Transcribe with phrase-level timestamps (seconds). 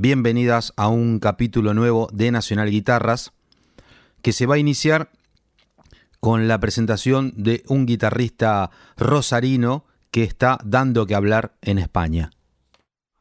[0.00, 3.32] bienvenidas a un capítulo nuevo de Nacional Guitarras
[4.22, 5.10] que se va a iniciar
[6.20, 12.30] con la presentación de un guitarrista rosarino que está dando que hablar en España.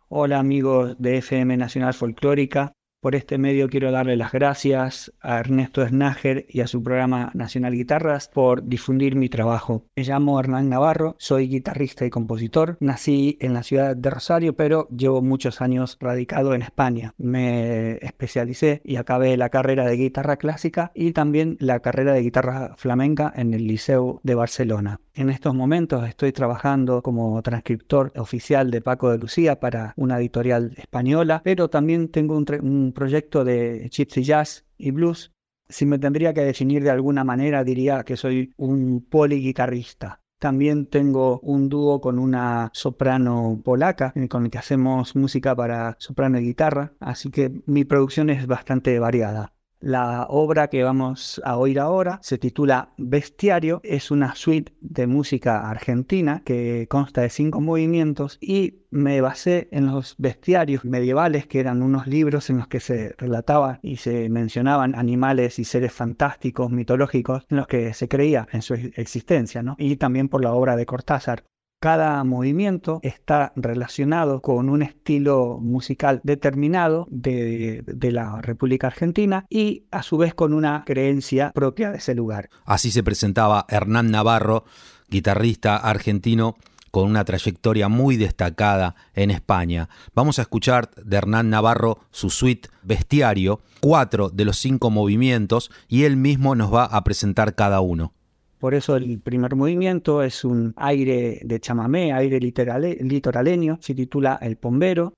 [0.07, 2.73] Hola amigos de FM Nacional Folclórica,
[3.07, 7.71] por este medio quiero darle las gracias a Ernesto Snager y a su programa Nacional
[7.71, 9.85] Guitarras por difundir mi trabajo.
[9.95, 12.75] Me llamo Hernán Navarro, soy guitarrista y compositor.
[12.81, 17.13] Nací en la ciudad de Rosario, pero llevo muchos años radicado en España.
[17.17, 22.75] Me especialicé y acabé la carrera de guitarra clásica y también la carrera de guitarra
[22.75, 24.99] flamenca en el Liceo de Barcelona.
[25.17, 30.75] En estos momentos estoy trabajando como transcriptor oficial de Paco de Lucía para una editorial
[30.77, 35.31] española, pero también tengo un, proyecto de chips y jazz y blues.
[35.69, 40.21] Si me tendría que definir de alguna manera, diría que soy un poliguitarrista.
[40.39, 46.39] También tengo un dúo con una soprano polaca con el que hacemos música para soprano
[46.39, 49.53] y guitarra, así que mi producción es bastante variada.
[49.79, 55.69] La obra que vamos a oír ahora se titula Bestiario, es una suite de música
[55.69, 61.83] argentina que consta de cinco movimientos y me basé en los bestiarios medievales que eran
[61.83, 67.45] unos libros en los que se relataba y se mencionaban animales y seres fantásticos, mitológicos,
[67.49, 69.75] en los que se creía en su existencia, ¿no?
[69.77, 71.43] y también por la obra de Cortázar.
[71.79, 80.01] Cada movimiento está relacionado con un estilo musical determinado de, la República Argentina y a
[80.01, 82.49] su vez con una creencia propia de ese lugar.
[82.65, 84.65] Así se presentaba Hernán Navarro,
[85.07, 86.55] guitarrista argentino
[86.89, 89.87] con una trayectoria muy destacada en España.
[90.15, 96.05] Vamos a escuchar de Hernán Navarro su suite Bestiario, cuatro de los cinco movimientos, y
[96.05, 98.13] él mismo nos va a presentar cada uno.
[98.59, 104.57] Por eso el primer movimiento es un aire de chamamé, aire litoraleño, se titula El
[104.57, 105.13] Pombero.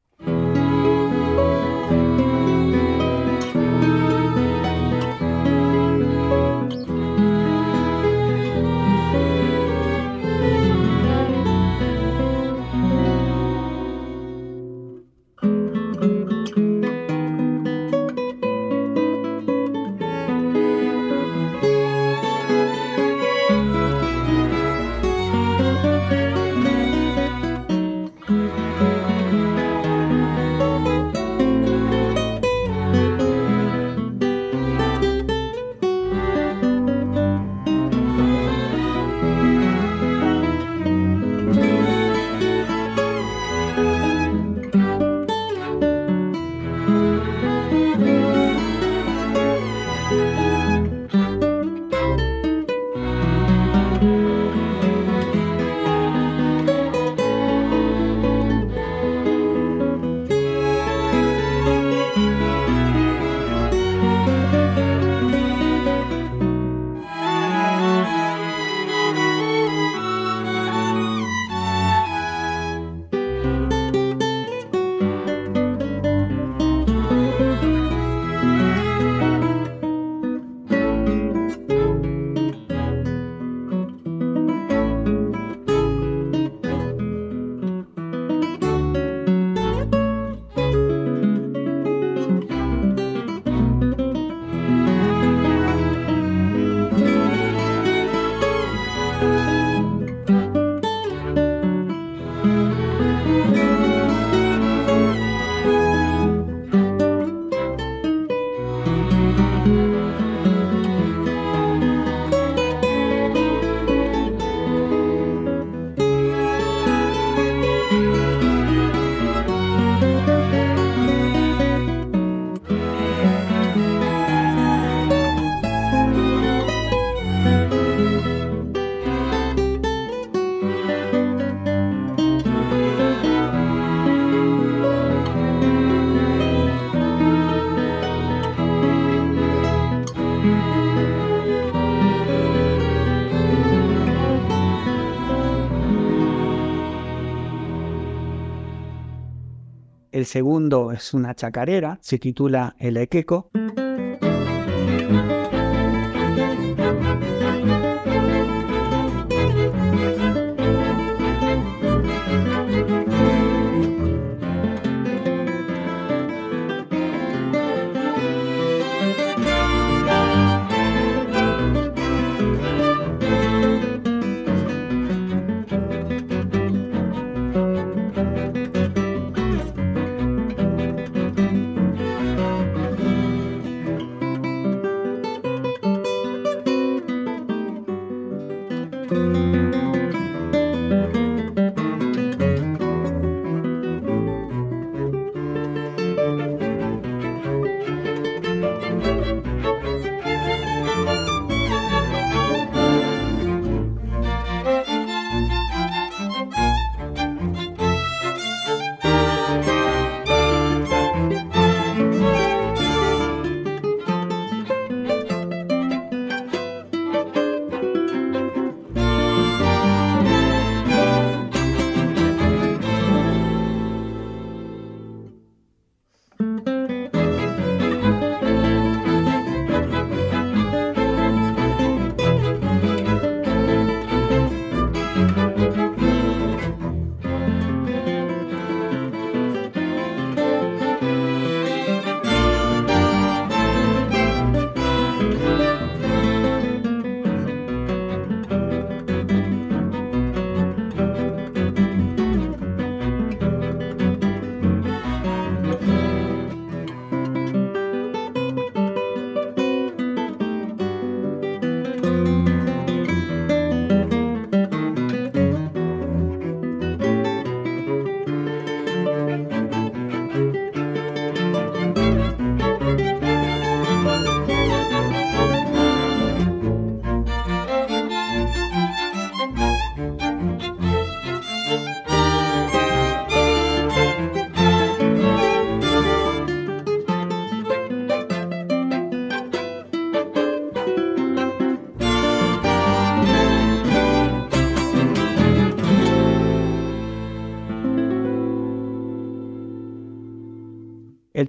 [150.20, 153.50] El segundo es una chacarera, se titula El Equeco.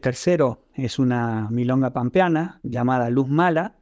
[0.01, 3.77] Tercero es una milonga pampeana llamada Luz Mala,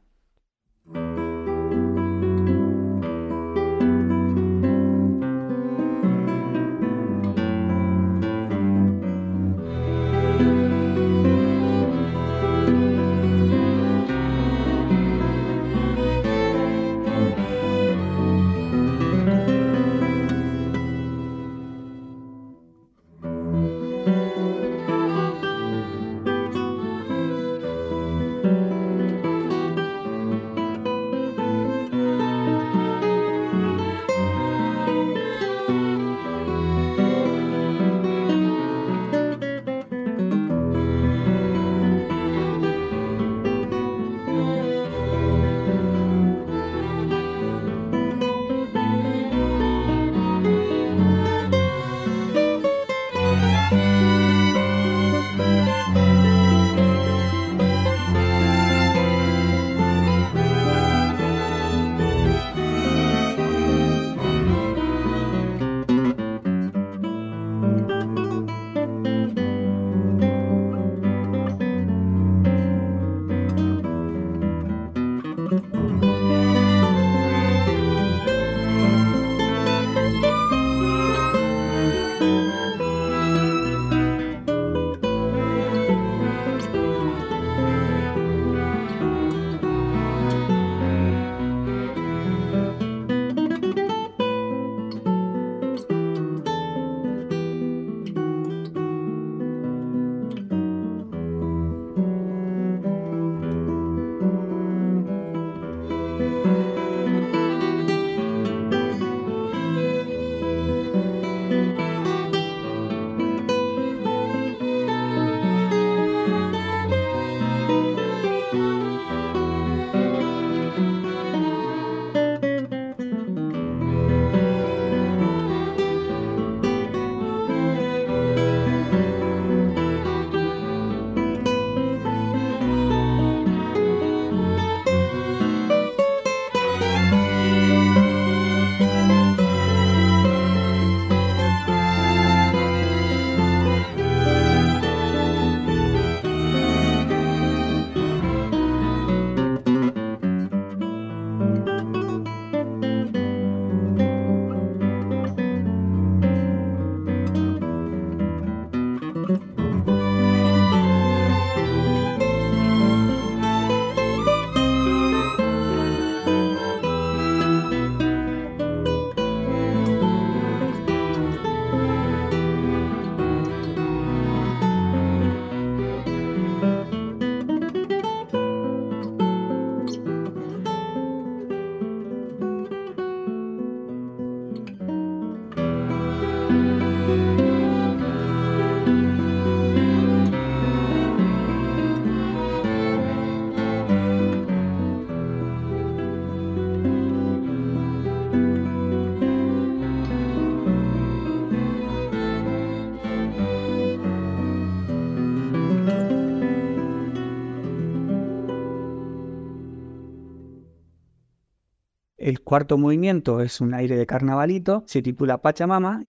[212.49, 216.05] cuarto movimiento es un aire de carnavalito, se titula Pachamama.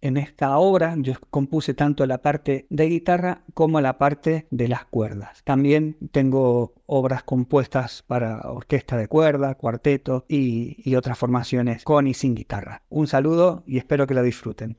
[0.00, 4.86] En esta obra yo compuse tanto la parte de guitarra como la parte de las
[4.86, 5.42] cuerdas.
[5.44, 12.14] También tengo obras compuestas para orquesta de cuerda, cuarteto y, y otras formaciones con y
[12.14, 12.82] sin guitarra.
[12.88, 14.78] Un saludo y espero que lo disfruten.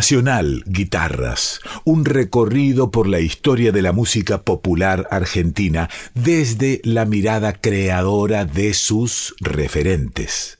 [0.00, 7.52] Nacional Guitarras, un recorrido por la historia de la música popular argentina desde la mirada
[7.52, 10.58] creadora de sus referentes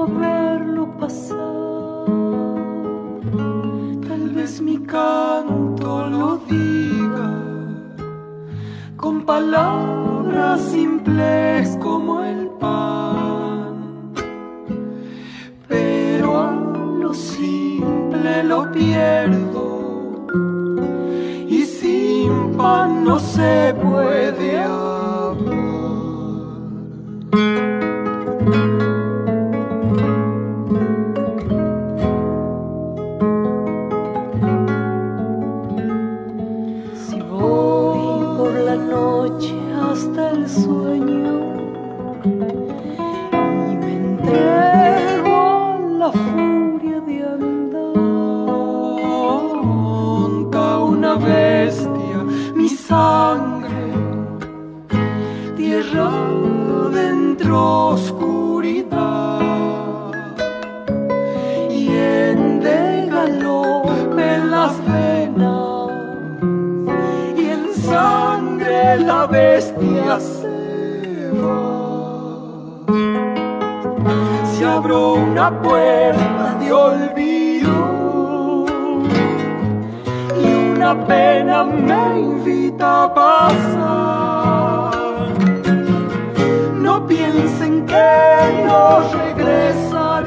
[0.00, 2.06] o verlo pasar.
[4.06, 7.32] Tal vez mi canto lo diga
[8.96, 14.12] con palabras simples como el pan,
[15.66, 16.52] pero a
[17.02, 20.26] lo simple lo pierdo
[21.48, 24.27] y sin pan no se puede.
[75.38, 77.70] una puerta de olvido
[80.36, 84.90] y una pena me invita a pasar.
[86.74, 90.26] No piensen que no regresaré,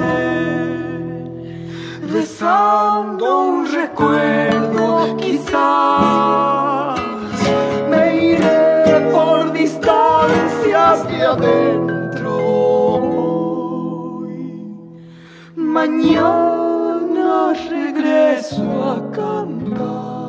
[2.10, 7.02] rezando un recuerdo quizás
[7.89, 11.28] me iré por distancias de
[15.72, 20.21] mañana regreso a cantar.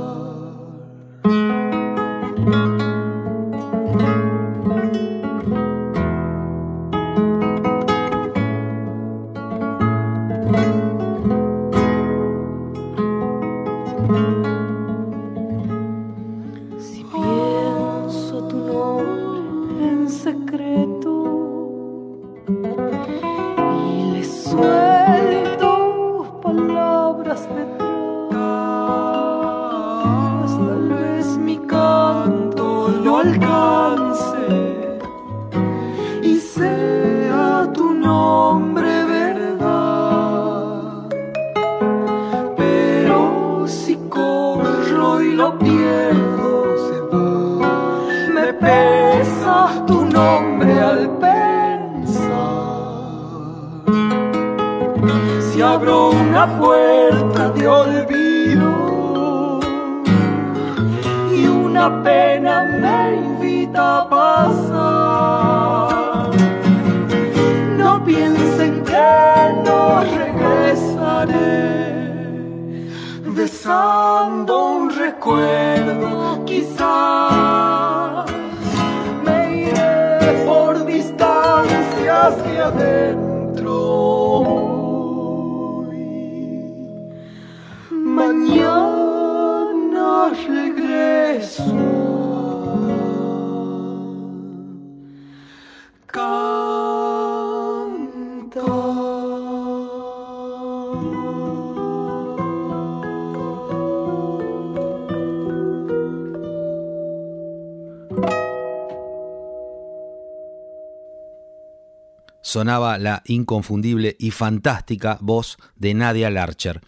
[112.53, 116.83] Sonaba la inconfundible y fantástica voz de Nadia Larcher.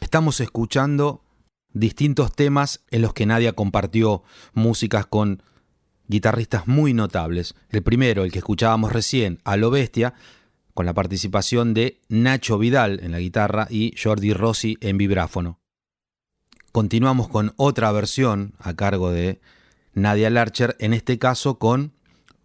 [0.00, 1.22] Estamos escuchando
[1.74, 4.22] distintos temas en los que Nadia compartió
[4.54, 5.42] músicas con
[6.08, 7.54] guitarristas muy notables.
[7.68, 10.14] El primero, el que escuchábamos recién, A lo Bestia,
[10.74, 15.60] con la participación de Nacho Vidal en la guitarra y Jordi Rossi en vibráfono.
[16.72, 19.40] Continuamos con otra versión a cargo de
[19.92, 21.92] Nadia Larcher, en este caso con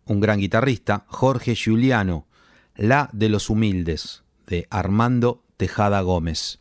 [0.05, 2.27] un gran guitarrista, Jorge Giuliano,
[2.75, 6.59] la de los Humildes, de Armando Tejada Gómez.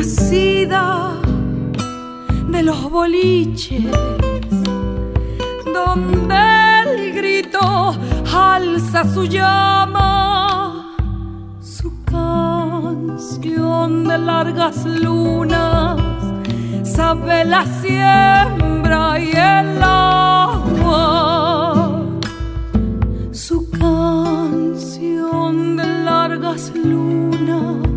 [0.00, 1.12] Nacida
[2.48, 3.84] de los boliches,
[5.74, 6.36] donde
[6.84, 7.60] el grito
[8.34, 10.96] alza su llama,
[11.60, 16.00] su canción de largas lunas,
[16.82, 22.00] sabe la siembra y el agua.
[23.32, 27.89] Su canción de largas lunas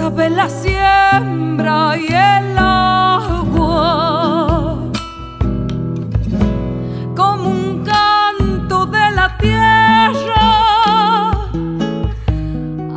[0.00, 3.98] sabe la siembra y el agua
[7.14, 10.52] como un canto de la tierra.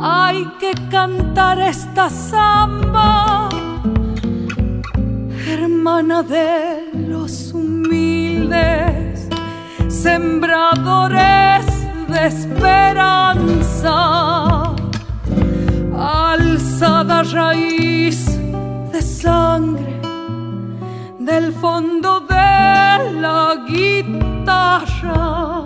[0.00, 3.50] Hay que cantar esta samba,
[5.46, 9.28] hermana de los humildes,
[9.88, 11.66] sembradores
[12.08, 13.94] de esperanza
[16.04, 18.26] alzada raíz
[18.92, 20.00] de sangre
[21.18, 25.63] del fondo de la guitarra.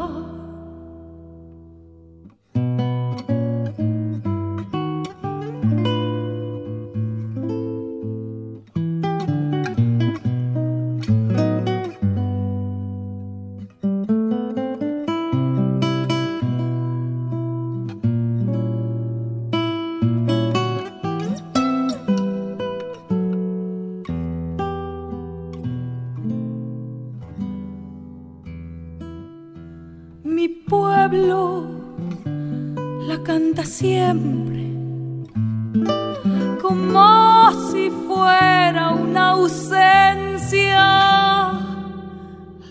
[36.79, 40.85] Como si fuera una ausencia.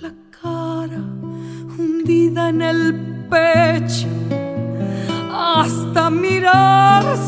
[0.02, 1.02] La cara
[1.78, 4.08] hundida en el pecho
[5.32, 7.27] hasta mirarse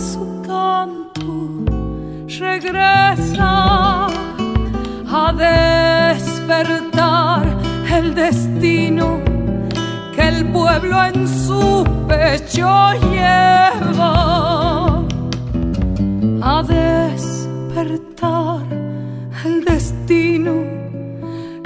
[0.00, 1.64] su canto
[2.38, 4.06] regresa
[5.12, 5.32] a
[6.16, 7.42] despertar
[7.92, 9.18] el destino
[10.14, 15.04] que el pueblo en su pecho lleva.
[16.42, 18.62] A despertar
[19.44, 20.54] el destino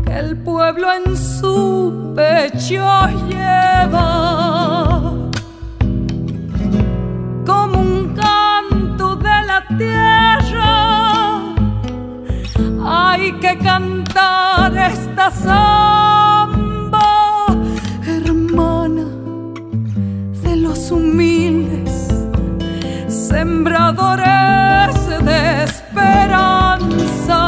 [0.05, 2.85] que el pueblo en su pecho
[3.29, 4.64] lleva
[13.41, 17.03] que cantar esta samba
[18.07, 19.07] hermana
[20.43, 22.09] de los humildes
[23.09, 24.95] sembradores
[25.25, 27.41] de esperanza,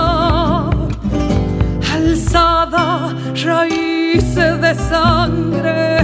[1.94, 5.95] alzada raíces de sangre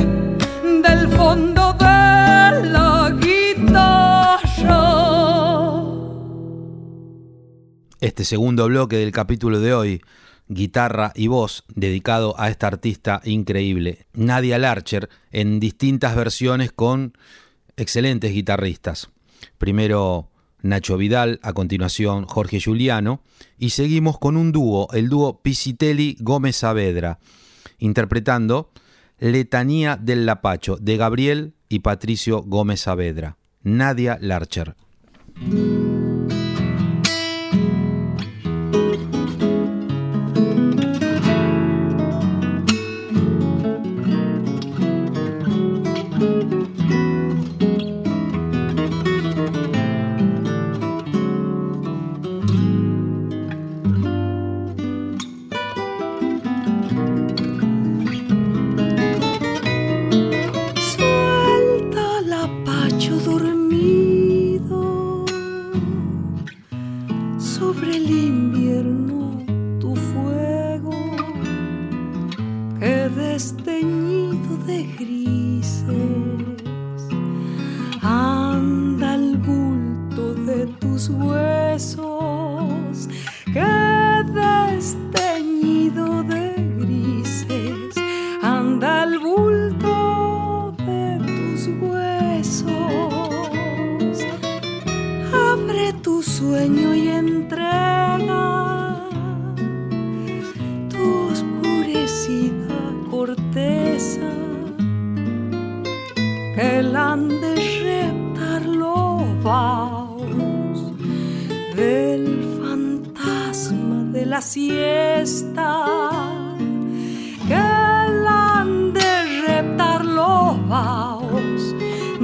[8.13, 10.03] Este segundo bloque del capítulo de hoy,
[10.47, 17.17] guitarra y voz, dedicado a esta artista increíble, Nadia Larcher, en distintas versiones con
[17.79, 19.09] excelentes guitarristas.
[19.57, 20.29] Primero
[20.61, 23.23] Nacho Vidal, a continuación Jorge Giuliano,
[23.57, 27.19] y seguimos con un dúo, el dúo Pisitelli Gómez Saavedra,
[27.79, 28.73] interpretando
[29.21, 33.39] Letanía del Lapacho de Gabriel y Patricio Gómez Saavedra.
[33.63, 34.77] Nadia Larcher.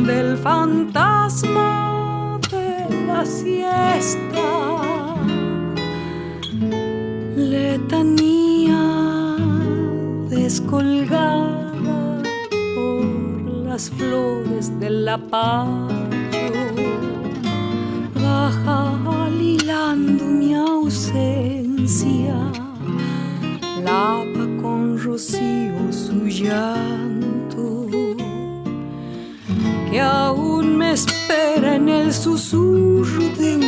[0.06, 4.76] Del fantasma de la siesta.
[7.36, 9.36] Letanía
[10.28, 11.72] descolgada
[12.74, 13.04] por
[13.66, 15.68] las flores de la paz
[18.14, 18.98] baja
[19.30, 22.34] hilando mi ausencia,
[23.82, 26.28] lava con rocío su
[29.90, 33.67] que aún me espera en el susurro de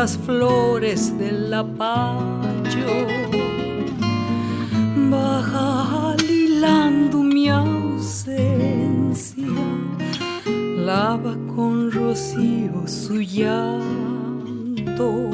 [0.00, 2.92] las flores del lapacho.
[5.10, 9.46] Baja hilando mi ausencia,
[10.84, 15.30] lava con rocío su llanto,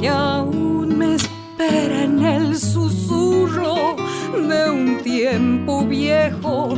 [0.00, 3.94] que aún me espera en el susurro
[4.50, 6.74] de un tiempo viejo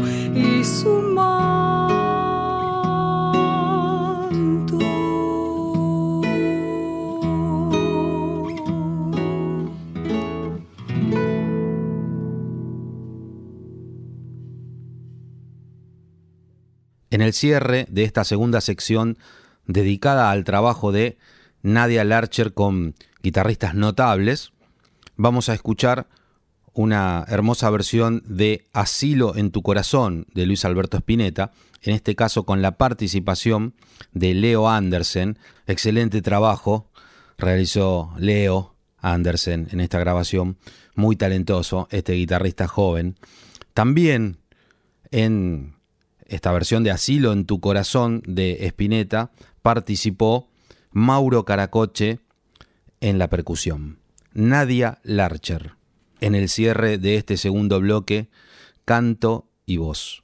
[17.32, 19.18] cierre de esta segunda sección
[19.66, 21.18] dedicada al trabajo de
[21.62, 24.52] Nadia Larcher con guitarristas notables,
[25.16, 26.08] vamos a escuchar
[26.72, 32.44] una hermosa versión de Asilo en tu corazón de Luis Alberto Spinetta, en este caso
[32.44, 33.74] con la participación
[34.12, 35.38] de Leo Andersen.
[35.66, 36.90] Excelente trabajo
[37.38, 40.56] realizó Leo Andersen en esta grabación,
[40.94, 43.16] muy talentoso, este guitarrista joven.
[43.74, 44.38] También
[45.10, 45.74] en
[46.30, 50.48] esta versión de Asilo en tu corazón de Spinetta participó
[50.92, 52.20] Mauro Caracoche
[53.00, 53.98] en la percusión.
[54.32, 55.74] Nadia Larcher.
[56.20, 58.28] En el cierre de este segundo bloque,
[58.84, 60.22] canto y voz.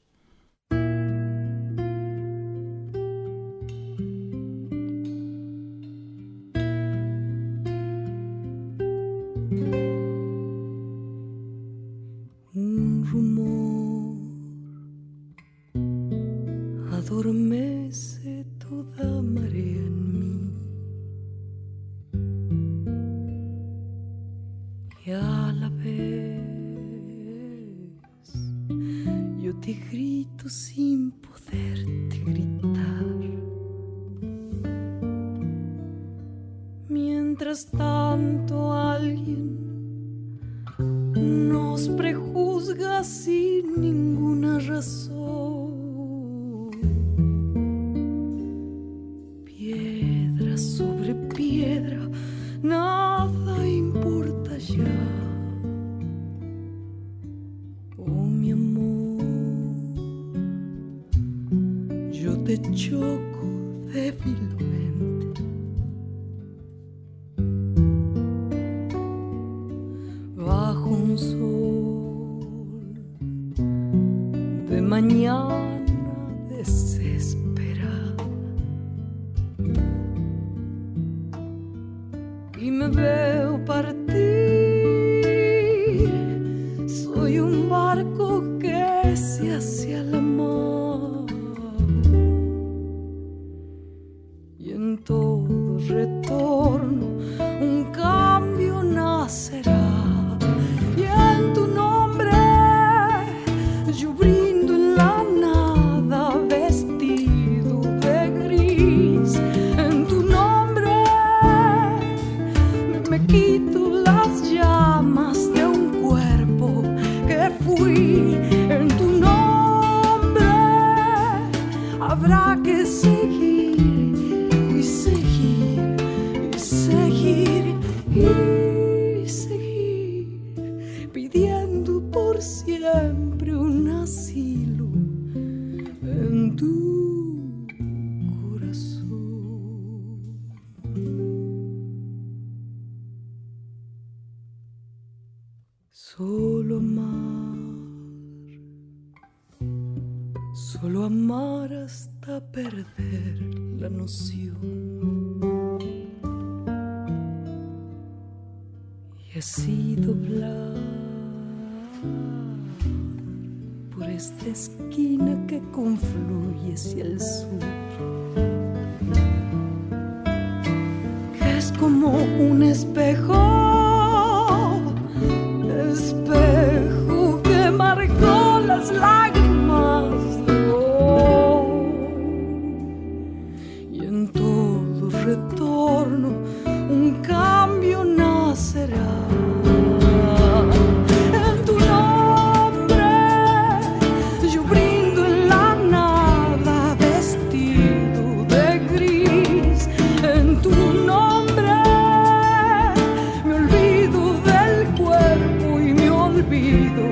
[206.46, 207.08] Olvido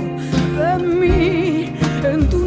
[0.57, 1.73] de mí.
[2.05, 2.44] En tu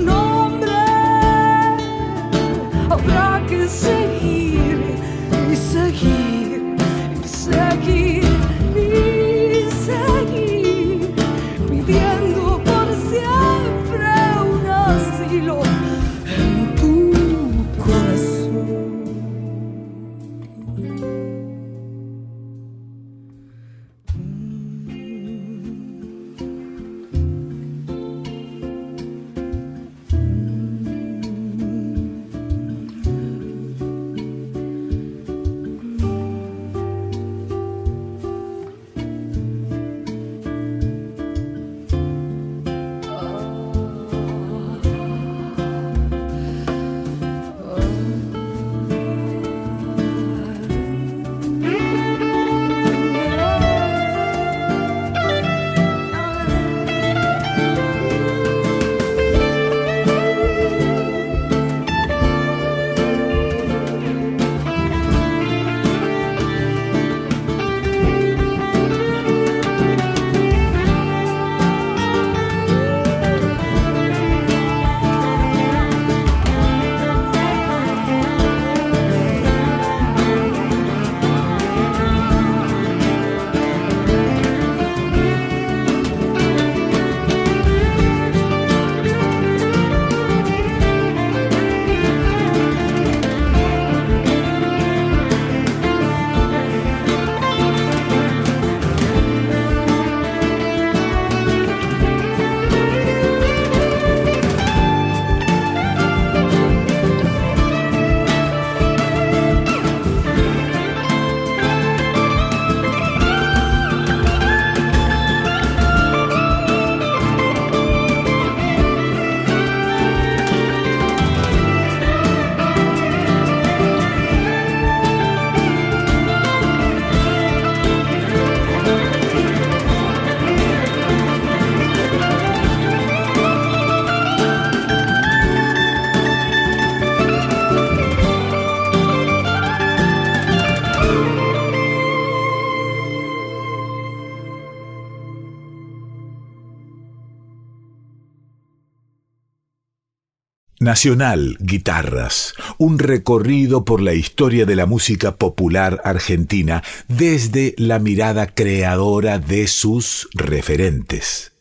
[150.88, 158.48] Nacional Guitarras, un recorrido por la historia de la música popular argentina desde la mirada
[158.48, 161.52] creadora de sus referentes.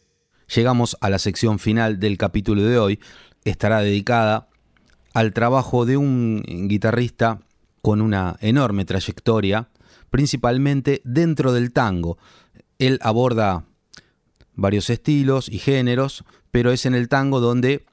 [0.55, 3.01] Llegamos a la sección final del capítulo de hoy.
[3.45, 4.47] Estará dedicada
[5.13, 7.41] al trabajo de un guitarrista
[7.83, 9.71] con una enorme trayectoria,
[10.09, 12.17] principalmente dentro del tango.
[12.79, 13.65] Él aborda
[14.55, 17.87] varios estilos y géneros, pero es en el tango donde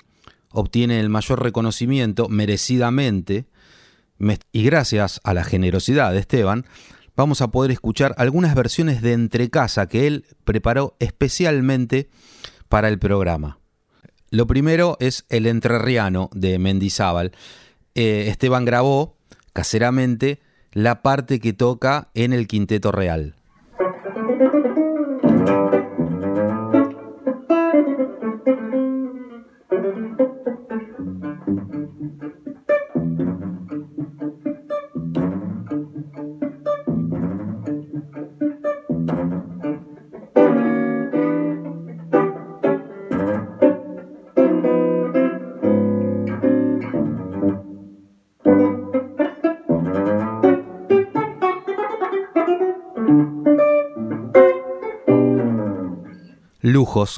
[0.54, 3.46] obtiene el mayor reconocimiento merecidamente,
[4.52, 6.66] y gracias a la generosidad de Esteban,
[7.16, 12.10] vamos a poder escuchar algunas versiones de Entrecasa que él preparó especialmente
[12.70, 13.60] para el programa.
[14.30, 17.34] Lo primero es El Entrerriano de Mendizábal.
[17.94, 19.18] Eh, Esteban grabó
[19.54, 20.40] caseramente
[20.72, 23.36] la parte que toca en el Quinteto Real.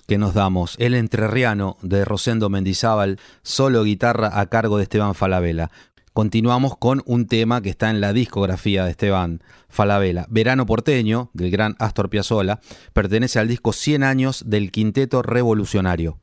[0.02, 0.76] Que nos damos.
[0.80, 5.72] El entrerriano de Rosendo Mendizábal, solo guitarra a cargo de Esteban Falabella.
[6.14, 10.26] Continuamos con un tema que está en la discografía de Esteban Falabella.
[10.30, 12.62] Verano porteño, del gran Astor Piazzolla,
[12.94, 16.20] pertenece al disco 100 años del Quinteto Revolucionario.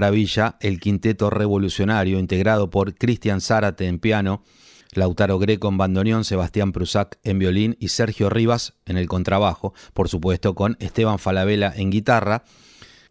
[0.00, 4.42] Maravilla, el quinteto revolucionario integrado por Cristian Zárate en piano,
[4.94, 10.08] Lautaro Greco en bandoneón, Sebastián Prusac en violín y Sergio Rivas en el contrabajo, por
[10.08, 12.44] supuesto con Esteban Falabella en guitarra,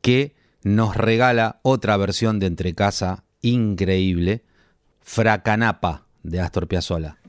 [0.02, 0.34] que
[0.64, 4.44] nos regala otra versión de Entrecasa increíble,
[5.00, 7.20] Fracanapa de Astor Piazzolla.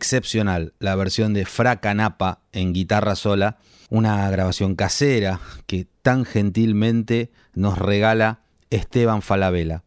[0.00, 3.58] Excepcional la versión de Fracanapa en guitarra sola,
[3.90, 8.40] una grabación casera que tan gentilmente nos regala
[8.70, 9.82] Esteban Falabella.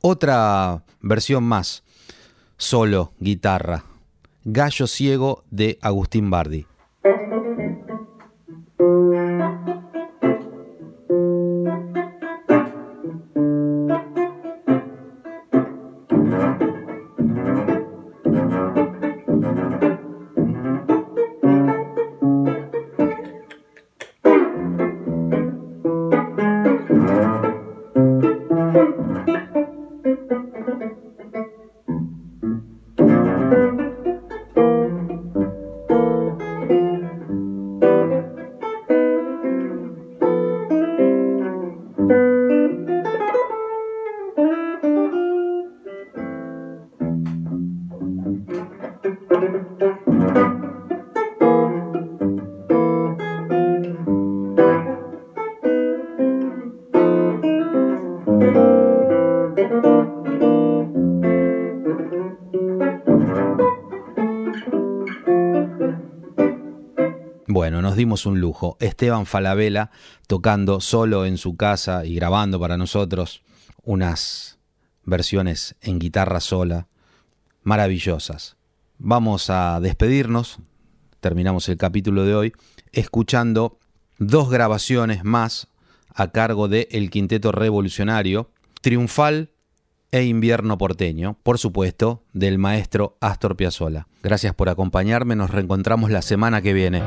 [0.00, 1.82] Otra versión más,
[2.56, 3.84] solo guitarra,
[4.44, 6.66] Gallo Ciego de Agustín Bardi.
[68.02, 68.76] Un lujo.
[68.80, 69.90] Esteban Falabella
[70.26, 73.42] tocando solo en su casa y grabando para nosotros
[73.82, 74.58] unas
[75.04, 76.88] versiones en guitarra sola
[77.62, 78.56] maravillosas.
[78.98, 80.58] Vamos a despedirnos,
[81.20, 82.52] terminamos el capítulo de hoy,
[82.92, 83.78] escuchando
[84.18, 85.68] dos grabaciones más
[86.14, 88.50] a cargo de El Quinteto Revolucionario,
[88.80, 89.50] Triunfal
[90.10, 94.06] e Invierno Porteño, por supuesto, del maestro Astor Piazzolla.
[94.22, 97.02] Gracias por acompañarme, nos reencontramos la semana que viene.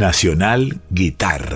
[0.00, 1.48] Nacional Guitarra.